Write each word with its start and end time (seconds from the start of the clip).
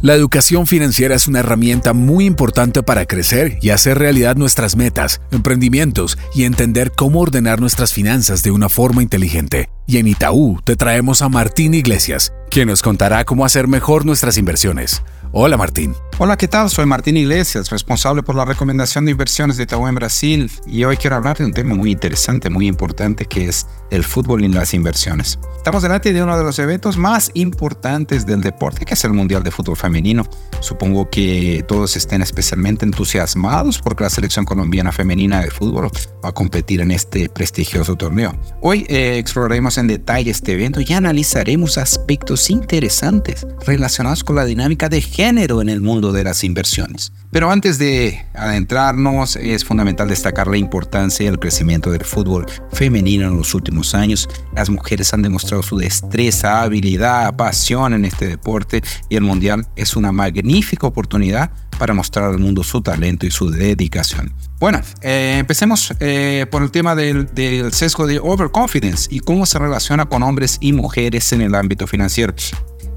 La 0.00 0.14
educación 0.14 0.68
financiera 0.68 1.16
es 1.16 1.26
una 1.26 1.40
herramienta 1.40 1.92
muy 1.92 2.24
importante 2.24 2.84
para 2.84 3.04
crecer 3.04 3.58
y 3.60 3.70
hacer 3.70 3.98
realidad 3.98 4.36
nuestras 4.36 4.76
metas, 4.76 5.20
emprendimientos 5.32 6.16
y 6.36 6.44
entender 6.44 6.92
cómo 6.92 7.18
ordenar 7.18 7.60
nuestras 7.60 7.92
finanzas 7.92 8.44
de 8.44 8.52
una 8.52 8.68
forma 8.68 9.02
inteligente. 9.02 9.70
Y 9.88 9.96
en 9.96 10.06
Itaú 10.06 10.60
te 10.62 10.76
traemos 10.76 11.20
a 11.20 11.28
Martín 11.28 11.74
Iglesias, 11.74 12.32
quien 12.48 12.68
nos 12.68 12.80
contará 12.80 13.24
cómo 13.24 13.44
hacer 13.44 13.66
mejor 13.66 14.06
nuestras 14.06 14.38
inversiones. 14.38 15.02
Hola 15.32 15.56
Martín. 15.56 15.96
Hola, 16.20 16.36
¿qué 16.36 16.48
tal? 16.48 16.68
Soy 16.68 16.84
Martín 16.84 17.16
Iglesias, 17.16 17.70
responsable 17.70 18.24
por 18.24 18.34
la 18.34 18.44
recomendación 18.44 19.04
de 19.04 19.12
inversiones 19.12 19.56
de 19.56 19.62
Itaú 19.62 19.86
en 19.86 19.94
Brasil 19.94 20.50
y 20.66 20.82
hoy 20.82 20.96
quiero 20.96 21.14
hablar 21.14 21.38
de 21.38 21.44
un 21.44 21.52
tema 21.52 21.76
muy 21.76 21.92
interesante, 21.92 22.50
muy 22.50 22.66
importante 22.66 23.24
que 23.24 23.46
es 23.46 23.68
el 23.92 24.02
fútbol 24.02 24.42
y 24.42 24.48
las 24.48 24.74
inversiones. 24.74 25.38
Estamos 25.56 25.84
delante 25.84 26.12
de 26.12 26.20
uno 26.20 26.36
de 26.36 26.42
los 26.42 26.58
eventos 26.58 26.96
más 26.96 27.30
importantes 27.34 28.26
del 28.26 28.40
deporte, 28.40 28.84
que 28.84 28.94
es 28.94 29.04
el 29.04 29.12
Mundial 29.12 29.44
de 29.44 29.52
Fútbol 29.52 29.76
Femenino. 29.76 30.26
Supongo 30.58 31.08
que 31.08 31.64
todos 31.68 31.96
estén 31.96 32.20
especialmente 32.20 32.84
entusiasmados 32.84 33.78
porque 33.78 34.02
la 34.02 34.10
selección 34.10 34.44
colombiana 34.44 34.90
femenina 34.90 35.40
de 35.40 35.52
fútbol 35.52 35.88
va 36.24 36.30
a 36.30 36.32
competir 36.32 36.80
en 36.80 36.90
este 36.90 37.28
prestigioso 37.28 37.94
torneo. 37.94 38.36
Hoy 38.60 38.84
eh, 38.88 39.18
exploraremos 39.18 39.78
en 39.78 39.86
detalle 39.86 40.32
este 40.32 40.54
evento 40.54 40.80
y 40.80 40.92
analizaremos 40.92 41.78
aspectos 41.78 42.50
interesantes 42.50 43.46
relacionados 43.64 44.24
con 44.24 44.34
la 44.34 44.44
dinámica 44.44 44.88
de 44.88 45.00
género 45.00 45.62
en 45.62 45.68
el 45.68 45.80
mundo 45.80 46.07
de 46.12 46.24
las 46.24 46.44
inversiones. 46.44 47.12
Pero 47.30 47.50
antes 47.50 47.78
de 47.78 48.24
adentrarnos, 48.34 49.36
es 49.36 49.64
fundamental 49.64 50.08
destacar 50.08 50.46
la 50.46 50.56
importancia 50.56 51.24
y 51.24 51.26
el 51.26 51.38
crecimiento 51.38 51.90
del 51.90 52.04
fútbol 52.04 52.46
femenino 52.72 53.28
en 53.28 53.36
los 53.36 53.54
últimos 53.54 53.94
años. 53.94 54.28
Las 54.54 54.70
mujeres 54.70 55.12
han 55.12 55.22
demostrado 55.22 55.62
su 55.62 55.76
destreza, 55.76 56.62
habilidad, 56.62 57.36
pasión 57.36 57.92
en 57.92 58.04
este 58.04 58.26
deporte 58.26 58.82
y 59.08 59.16
el 59.16 59.22
Mundial 59.22 59.66
es 59.76 59.96
una 59.96 60.12
magnífica 60.12 60.86
oportunidad 60.86 61.50
para 61.78 61.94
mostrar 61.94 62.30
al 62.30 62.38
mundo 62.38 62.64
su 62.64 62.80
talento 62.80 63.26
y 63.26 63.30
su 63.30 63.50
dedicación. 63.50 64.32
Bueno, 64.58 64.80
eh, 65.02 65.36
empecemos 65.38 65.94
eh, 66.00 66.46
por 66.50 66.62
el 66.62 66.70
tema 66.70 66.94
del, 66.94 67.32
del 67.34 67.72
sesgo 67.72 68.06
de 68.06 68.18
overconfidence 68.18 69.08
y 69.10 69.20
cómo 69.20 69.46
se 69.46 69.58
relaciona 69.58 70.06
con 70.06 70.22
hombres 70.22 70.58
y 70.60 70.72
mujeres 70.72 71.32
en 71.32 71.42
el 71.42 71.54
ámbito 71.54 71.86
financiero. 71.86 72.34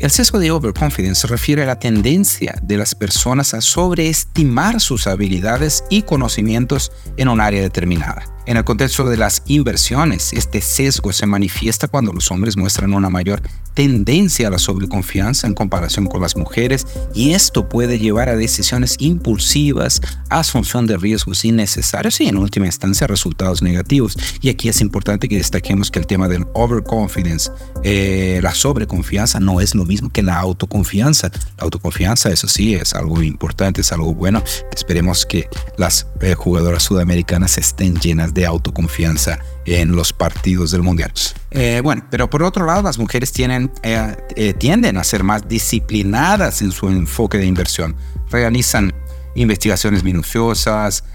El 0.02 0.10
sesgo 0.10 0.40
de 0.40 0.50
overconfidence 0.50 1.28
refiere 1.28 1.62
a 1.62 1.68
la 1.68 1.78
tendencia 1.78 2.56
de 2.64 2.76
las 2.76 2.96
personas 2.96 3.54
a 3.54 3.62
sobreestimar 3.62 4.82
sus 4.82 5.06
habilidades 5.06 5.84
y 5.92 6.02
conocimientos 6.02 6.92
en 7.18 7.28
un 7.28 7.40
área 7.40 7.62
determinada. 7.62 8.31
En 8.48 8.58
el 8.58 8.64
contexto 8.64 9.06
de 9.06 9.18
las 9.18 9.44
inversiones, 9.46 10.34
este 10.34 10.62
sesgo 10.62 11.14
se 11.14 11.28
manifiesta 11.28 11.88
cuando 11.88 12.12
los 12.12 12.32
hombres 12.32 12.58
muestran 12.58 12.94
una 12.94 13.10
mayor 13.10 13.42
tendencia 13.74 14.48
a 14.48 14.52
la 14.52 14.58
sobreconfianza 14.58 15.48
en 15.48 15.54
comparación 15.54 16.08
con 16.08 16.22
las 16.22 16.36
mujeres 16.36 16.86
y 17.14 17.32
esto 17.32 17.70
puede 17.70 18.00
llevar 18.00 18.30
a 18.30 18.36
decisiones 18.36 18.96
impulsivas, 19.00 20.02
asunción 20.30 20.88
de 20.88 20.98
riesgos 20.98 21.46
innecesarios 21.46 22.20
y 22.20 22.28
en 22.28 22.38
última 22.38 22.66
instancia 22.66 23.08
resultados 23.08 23.62
negativos. 23.62 24.18
Y 24.42 24.50
aquí 24.50 24.70
es 24.70 24.82
importante 24.82 25.30
que 25.30 25.38
destaquemos 25.38 25.92
que 25.92 26.00
el 26.00 26.08
tema 26.08 26.28
del 26.28 26.46
overconfidence, 26.54 27.52
eh, 27.84 28.40
la 28.42 28.54
sobreconfianza 28.54 29.40
no 29.40 29.62
es 29.62 29.76
lo 29.76 29.86
mismo 29.86 30.10
que 30.10 30.24
la 30.24 30.40
autoconfianza. 30.40 31.32
La 31.58 31.64
autoconfianza, 31.64 32.30
eso 32.32 32.48
sí, 32.48 32.74
es 32.74 32.94
algo 32.94 33.22
importante, 33.22 33.82
es 33.82 33.92
algo 33.92 34.14
bueno. 34.14 34.44
Esperemos 34.74 35.26
que 35.26 35.48
las 35.78 36.08
eh, 36.22 36.34
jugadoras 36.34 36.84
sudamericanas 36.84 37.58
estén 37.58 37.96
llenas 37.96 38.31
de 38.34 38.46
autoconfianza 38.46 39.40
en 39.66 39.96
los 39.96 40.14
partidos 40.14 40.72
del 40.72 40.82
mundial. 40.82 41.12
Eh, 41.52 41.82
bueno, 41.84 42.06
pero 42.10 42.30
por 42.30 42.44
otro 42.44 42.66
lado, 42.66 42.82
las 42.82 42.98
mujeres 42.98 43.32
tienen, 43.32 43.72
eh, 43.84 44.16
eh, 44.36 44.54
tienden 44.54 44.98
a 44.98 45.04
ser 45.04 45.24
más 45.24 45.48
disciplinadas 45.48 46.62
en 46.62 46.72
su 46.72 46.88
enfoque 46.88 47.38
de 47.38 47.46
inversión. 47.46 47.96
Realizan 48.30 48.94
investigaciones 49.34 50.04
minuciosas, 50.04 51.06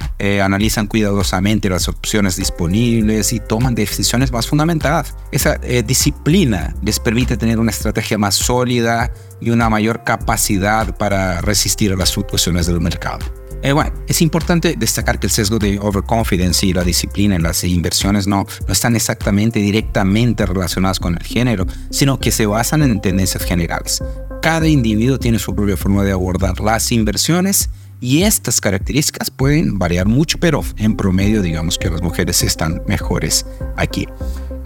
analizan 0.43 0.87
cuidadosamente 0.87 1.69
las 1.69 1.87
opciones 1.87 2.37
disponibles 2.37 3.35
y 3.35 3.41
toman 3.41 3.75
decisiones 3.75 4.33
más 4.33 4.47
fundamentadas. 4.47 5.15
Esa 5.33 5.57
disciplina 5.85 6.75
les 6.83 6.99
permite 6.99 7.37
tener 7.37 7.59
una 7.59 7.73
estrategia 7.73 8.17
más 8.17 8.35
sólida 8.35 9.13
y 9.39 9.51
una 9.51 9.69
mayor 9.69 10.03
capacidad 10.03 10.97
para 10.97 11.43
resistir 11.43 11.93
a 11.93 11.97
las 11.97 12.15
fluctuaciones 12.15 12.67
del 12.67 12.81
mercado. 12.81 13.46
Eh, 13.67 13.75
es 14.07 14.23
importante 14.23 14.77
destacar 14.79 15.19
que 15.19 15.27
el 15.27 15.33
sesgo 15.33 15.59
de 15.59 15.81
overconfidence 15.81 16.65
y 16.65 16.73
la 16.73 16.85
disciplina 16.85 17.35
en 17.35 17.43
las 17.43 17.65
inversiones 17.65 18.29
no, 18.29 18.47
no 18.65 18.73
están 18.73 18.95
exactamente 18.95 19.59
directamente 19.59 20.47
relacionadas 20.47 21.01
con 21.01 21.17
el 21.17 21.23
género, 21.25 21.67
sino 21.91 22.21
que 22.21 22.31
se 22.31 22.47
basan 22.47 22.85
en 22.85 23.01
tendencias 23.01 23.43
generales. 23.43 24.05
Cada 24.41 24.69
individuo 24.69 25.19
tiene 25.19 25.41
su 25.41 25.53
propia 25.53 25.77
forma 25.77 26.05
de 26.05 26.13
abordar 26.13 26.61
las 26.61 26.93
inversiones 26.93 27.69
y 28.01 28.23
estas 28.23 28.61
características 28.61 29.33
pueden 29.33 29.81
variar 29.81 30.07
mucho, 30.07 30.39
pero 30.39 30.63
en 30.77 30.95
promedio 30.97 31.43
digamos 31.43 31.77
que 31.77 31.91
las 31.91 32.03
mujeres 32.03 32.45
están 32.45 32.83
mejores 32.87 33.47
aquí. 33.77 34.07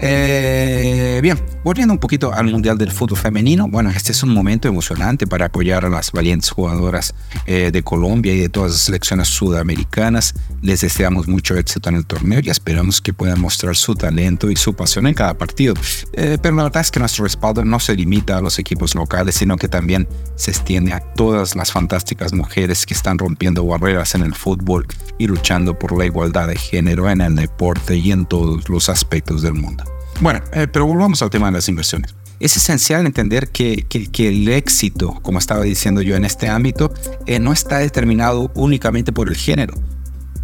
Eh, 0.03 1.19
bien, 1.21 1.39
volviendo 1.63 1.93
un 1.93 1.99
poquito 1.99 2.33
al 2.33 2.47
Mundial 2.47 2.75
del 2.75 2.91
Fútbol 2.91 3.19
Femenino, 3.19 3.67
bueno, 3.67 3.91
este 3.91 4.13
es 4.13 4.23
un 4.23 4.33
momento 4.33 4.67
emocionante 4.67 5.27
para 5.27 5.45
apoyar 5.45 5.85
a 5.85 5.89
las 5.89 6.11
valientes 6.11 6.49
jugadoras 6.49 7.13
eh, 7.45 7.69
de 7.71 7.83
Colombia 7.83 8.33
y 8.33 8.39
de 8.39 8.49
todas 8.49 8.71
las 8.71 8.81
selecciones 8.81 9.27
sudamericanas. 9.27 10.33
Les 10.63 10.81
deseamos 10.81 11.27
mucho 11.27 11.55
éxito 11.55 11.89
en 11.89 11.97
el 11.97 12.07
torneo 12.07 12.39
y 12.43 12.49
esperamos 12.49 12.99
que 12.99 13.13
puedan 13.13 13.39
mostrar 13.39 13.75
su 13.75 13.93
talento 13.93 14.49
y 14.49 14.55
su 14.55 14.73
pasión 14.73 15.05
en 15.05 15.13
cada 15.13 15.35
partido. 15.35 15.75
Eh, 16.13 16.39
pero 16.41 16.55
la 16.55 16.63
verdad 16.63 16.81
es 16.81 16.89
que 16.89 16.99
nuestro 16.99 17.23
respaldo 17.25 17.63
no 17.63 17.79
se 17.79 17.95
limita 17.95 18.37
a 18.37 18.41
los 18.41 18.57
equipos 18.57 18.95
locales, 18.95 19.35
sino 19.35 19.55
que 19.57 19.67
también 19.67 20.07
se 20.35 20.49
extiende 20.49 20.93
a 20.93 20.99
todas 20.99 21.55
las 21.55 21.71
fantásticas 21.71 22.33
mujeres 22.33 22.87
que 22.87 22.95
están 22.95 23.19
rompiendo 23.19 23.63
barreras 23.67 24.15
en 24.15 24.23
el 24.23 24.33
fútbol 24.33 24.87
y 25.19 25.27
luchando 25.27 25.77
por 25.77 25.95
la 25.95 26.05
igualdad 26.05 26.47
de 26.47 26.55
género 26.55 27.07
en 27.07 27.21
el 27.21 27.35
deporte 27.35 27.97
y 27.97 28.11
en 28.11 28.25
todos 28.25 28.67
los 28.67 28.89
aspectos 28.89 29.43
del 29.43 29.53
mundo. 29.53 29.90
Bueno, 30.21 30.39
eh, 30.53 30.67
pero 30.71 30.85
volvamos 30.85 31.19
al 31.23 31.31
tema 31.31 31.47
de 31.47 31.53
las 31.53 31.67
inversiones. 31.67 32.13
Es 32.39 32.55
esencial 32.55 33.07
entender 33.07 33.49
que, 33.49 33.87
que, 33.89 34.27
el 34.27 34.47
éxito, 34.49 35.19
como 35.23 35.39
estaba 35.39 35.63
diciendo 35.63 36.03
yo 36.03 36.15
en 36.15 36.25
este 36.25 36.47
ámbito, 36.47 36.93
eh, 37.25 37.39
no 37.39 37.51
está 37.51 37.79
determinado 37.79 38.51
únicamente 38.53 39.11
por 39.11 39.29
el 39.29 39.35
género, 39.35 39.73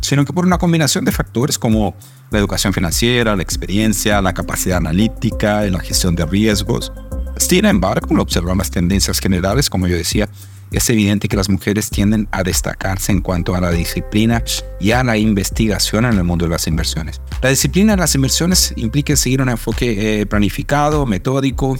sino 0.01 0.25
que 0.25 0.33
por 0.33 0.47
una 0.47 0.57
combinación 0.57 1.05
de 1.05 1.11
factores 1.11 1.59
como 1.59 1.95
la 2.31 2.39
educación 2.39 2.73
financiera, 2.73 3.35
la 3.35 3.43
experiencia, 3.43 4.19
la 4.19 4.33
capacidad 4.33 4.77
analítica, 4.77 5.61
la 5.61 5.79
gestión 5.79 6.15
de 6.15 6.25
riesgos. 6.25 6.91
Sin 7.37 7.65
embargo, 7.65 8.07
al 8.09 8.19
observar 8.19 8.57
las 8.57 8.71
tendencias 8.71 9.19
generales, 9.19 9.69
como 9.69 9.85
yo 9.85 9.95
decía, 9.95 10.27
es 10.71 10.89
evidente 10.89 11.27
que 11.27 11.37
las 11.37 11.49
mujeres 11.49 11.89
tienden 11.89 12.27
a 12.31 12.43
destacarse 12.43 13.11
en 13.11 13.21
cuanto 13.21 13.55
a 13.55 13.61
la 13.61 13.71
disciplina 13.71 14.43
y 14.79 14.91
a 14.91 15.03
la 15.03 15.17
investigación 15.17 16.05
en 16.05 16.13
el 16.13 16.23
mundo 16.23 16.45
de 16.45 16.51
las 16.51 16.67
inversiones. 16.67 17.21
La 17.41 17.49
disciplina 17.49 17.93
en 17.93 17.99
las 17.99 18.15
inversiones 18.15 18.73
implica 18.75 19.15
seguir 19.15 19.41
un 19.41 19.49
enfoque 19.49 20.21
eh, 20.21 20.25
planificado, 20.25 21.05
metódico. 21.05 21.77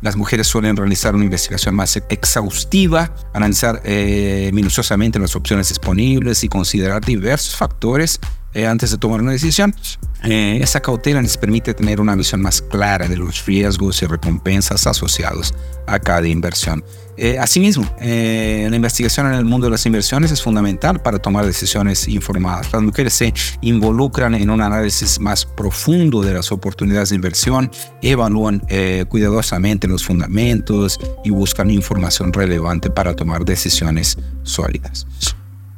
Las 0.00 0.16
mujeres 0.16 0.46
suelen 0.46 0.76
realizar 0.76 1.14
una 1.14 1.24
investigación 1.24 1.74
más 1.74 1.96
exhaustiva, 2.08 3.14
analizar 3.32 3.80
eh, 3.84 4.50
minuciosamente 4.52 5.18
las 5.18 5.34
opciones 5.34 5.68
disponibles 5.68 6.44
y 6.44 6.48
considerar 6.48 7.04
diversos 7.04 7.56
factores 7.56 8.20
eh, 8.54 8.66
antes 8.66 8.90
de 8.90 8.98
tomar 8.98 9.20
una 9.20 9.32
decisión. 9.32 9.74
esa 10.22 10.80
cautela 10.80 11.22
les 11.22 11.36
permite 11.36 11.74
tener 11.74 12.00
una 12.00 12.16
visión 12.16 12.40
más 12.40 12.60
clara 12.60 13.08
de 13.08 13.16
los 13.16 13.46
riesgos 13.46 14.02
y 14.02 14.06
recompensas 14.06 14.86
asociados 14.86 15.54
a 15.86 15.98
cada 15.98 16.26
inversión. 16.26 16.84
Eh, 17.20 17.36
asimismo, 17.36 17.84
eh, 18.00 18.68
la 18.70 18.76
investigación 18.76 19.26
en 19.26 19.34
el 19.34 19.44
mundo 19.44 19.66
de 19.66 19.72
las 19.72 19.84
inversiones 19.86 20.30
es 20.30 20.40
fundamental 20.40 21.02
para 21.02 21.18
tomar 21.18 21.44
decisiones 21.44 22.06
informadas. 22.06 22.72
Las 22.72 22.80
mujeres 22.80 23.12
se 23.12 23.34
involucran 23.60 24.36
en 24.36 24.50
un 24.50 24.60
análisis 24.60 25.18
más 25.18 25.44
profundo 25.44 26.22
de 26.22 26.34
las 26.34 26.52
oportunidades 26.52 27.08
de 27.08 27.16
inversión, 27.16 27.72
evalúan 28.02 28.62
eh, 28.68 29.04
cuidadosamente 29.08 29.88
los 29.88 30.04
fundamentos 30.04 31.00
y 31.24 31.30
buscan 31.30 31.72
información 31.72 32.32
relevante 32.32 32.88
para 32.88 33.16
tomar 33.16 33.44
decisiones 33.44 34.16
sólidas. 34.44 35.04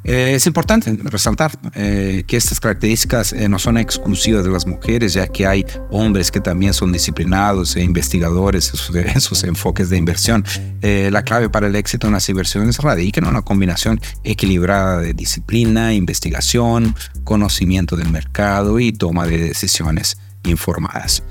Eh, 0.04 0.34
es 0.34 0.46
importante 0.46 0.96
resaltar 1.04 1.52
eh, 1.74 2.24
que 2.26 2.36
estas 2.36 2.58
características 2.58 3.32
eh, 3.32 3.48
no 3.48 3.58
son 3.58 3.76
exclusivas 3.76 4.44
de 4.44 4.50
las 4.50 4.66
mujeres, 4.66 5.12
ya 5.12 5.28
que 5.28 5.46
hay 5.46 5.66
hombres 5.90 6.30
que 6.30 6.40
también 6.40 6.72
son 6.72 6.90
disciplinados 6.90 7.76
e 7.76 7.82
investigadores 7.82 8.72
en 8.72 9.20
sus, 9.20 9.44
enfoques 9.44 9.90
de 9.90 9.96
inversión. 9.96 10.44
la 10.82 11.22
clave 11.22 11.48
para 11.50 11.66
el 11.66 11.76
éxito 11.76 12.06
en 12.06 12.14
las 12.14 12.28
inversiones 12.28 12.78
radica 12.78 13.20
en 13.20 13.26
una 13.26 13.42
combinación 13.42 14.00
equilibrada 14.24 14.98
de 15.00 15.12
disciplina, 15.12 15.92
investigación, 15.92 16.94
conocimiento 17.24 17.96
del 17.96 18.10
mercado 18.10 18.80
y 18.80 18.92
toma 18.92 19.26
de 19.26 19.38
decisiones 19.38 20.18
informadas. 20.44 21.22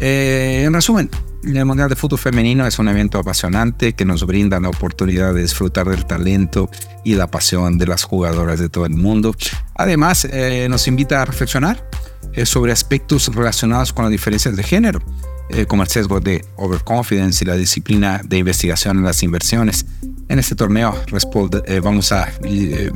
en 0.00 0.72
resumen, 0.72 1.10
el 1.44 1.64
Mundial 1.64 1.88
de 1.88 1.96
Fútbol 1.96 2.18
Femenino 2.18 2.66
es 2.66 2.78
un 2.78 2.88
evento 2.88 3.18
apasionante 3.18 3.94
que 3.94 4.04
nos 4.04 4.26
brinda 4.26 4.60
la 4.60 4.68
oportunidad 4.68 5.34
de 5.34 5.42
disfrutar 5.42 5.88
del 5.88 6.04
talento 6.04 6.70
y 7.04 7.14
la 7.14 7.28
pasión 7.28 7.78
de 7.78 7.86
las 7.86 8.04
jugadoras 8.04 8.58
de 8.58 8.68
todo 8.68 8.86
el 8.86 8.94
mundo. 8.94 9.34
Además, 9.74 10.24
eh, 10.24 10.66
nos 10.68 10.88
invita 10.88 11.22
a 11.22 11.24
reflexionar 11.24 11.88
eh, 12.32 12.44
sobre 12.44 12.72
aspectos 12.72 13.34
relacionados 13.34 13.92
con 13.92 14.04
las 14.04 14.12
diferencias 14.12 14.56
de 14.56 14.62
género, 14.62 15.00
eh, 15.50 15.64
como 15.64 15.82
el 15.82 15.88
sesgo 15.88 16.20
de 16.20 16.44
overconfidence 16.56 17.42
y 17.42 17.46
la 17.46 17.54
disciplina 17.54 18.20
de 18.22 18.38
investigación 18.38 18.98
en 18.98 19.04
las 19.04 19.22
inversiones. 19.22 19.86
En 20.28 20.38
este 20.38 20.54
torneo 20.54 20.94
eh, 21.66 21.80
vamos 21.80 22.12
a 22.12 22.28
eh, 22.44 22.90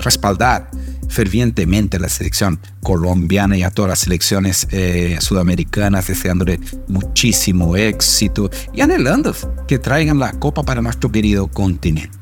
respaldar 0.00 0.70
fervientemente 1.08 1.98
la 1.98 2.08
selección 2.08 2.60
colombiana 2.82 3.56
y 3.56 3.62
a 3.62 3.70
todas 3.70 3.88
las 3.88 3.98
selecciones 4.00 4.68
sudamericanas, 5.20 6.06
deseándole 6.08 6.60
muchísimo 6.86 7.76
éxito 7.76 8.50
y 8.72 8.80
anhelando 8.80 9.34
que 9.66 9.78
traigan 9.78 10.18
la 10.18 10.32
copa 10.32 10.62
para 10.62 10.82
nuestro 10.82 11.10
querido 11.10 11.48
continente. 11.48 12.18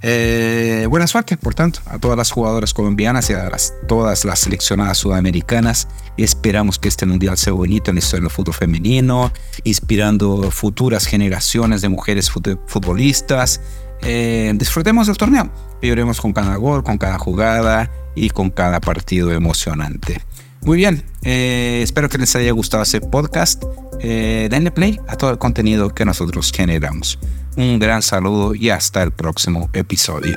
Eh, 0.00 0.86
buena 0.88 1.08
suerte, 1.08 1.36
por 1.36 1.54
tanto, 1.54 1.80
a 1.86 1.98
todas 1.98 2.16
las 2.16 2.30
jugadoras 2.30 2.72
colombianas 2.72 3.30
y 3.30 3.32
a 3.32 3.50
todas 3.88 4.24
las 4.24 4.38
seleccionadas 4.40 4.98
sudamericanas. 4.98 5.88
Esperamos 6.16 6.78
que 6.78 6.88
este 6.88 7.04
mundial 7.04 7.36
sea 7.36 7.52
bonito 7.52 7.90
en 7.90 7.96
la 7.96 7.98
historia 8.00 8.22
del 8.22 8.30
fútbol 8.30 8.54
femenino, 8.54 9.32
inspirando 9.64 10.50
futuras 10.50 11.06
generaciones 11.06 11.80
de 11.80 11.88
mujeres 11.88 12.30
futbolistas. 12.30 13.60
Eh, 14.02 14.52
disfrutemos 14.54 15.08
del 15.08 15.16
torneo. 15.16 15.50
Viviremos 15.82 16.20
con 16.20 16.32
cada 16.32 16.56
gol, 16.56 16.84
con 16.84 16.98
cada 16.98 17.18
jugada 17.18 17.90
y 18.24 18.30
con 18.30 18.50
cada 18.50 18.80
partido 18.80 19.32
emocionante. 19.32 20.20
Muy 20.62 20.78
bien, 20.78 21.04
eh, 21.22 21.80
espero 21.82 22.08
que 22.08 22.18
les 22.18 22.34
haya 22.36 22.52
gustado 22.52 22.82
este 22.82 23.00
podcast. 23.00 23.62
denle 24.00 24.70
play 24.70 25.00
a 25.08 25.16
todo 25.16 25.30
el 25.30 25.38
contenido 25.38 25.94
que 25.94 26.04
nosotros 26.04 26.52
generamos. 26.52 27.18
Un 27.56 27.78
gran 27.78 28.02
saludo 28.02 28.54
y 28.54 28.70
hasta 28.70 29.02
el 29.02 29.10
próximo 29.10 29.68
episodio. 29.72 30.36